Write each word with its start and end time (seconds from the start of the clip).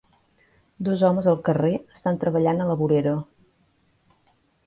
Dos 0.87 1.01
homes 1.09 1.27
al 1.31 1.37
carrer 1.49 1.73
estan 1.97 2.17
treballant 2.23 2.65
a 2.65 2.69
la 2.71 2.79
vorera. 2.81 3.13